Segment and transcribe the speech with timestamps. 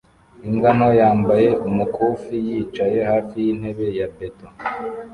[0.47, 4.47] Imbwa nto yambaye umukufi yicaye hafi y'intebe ya beto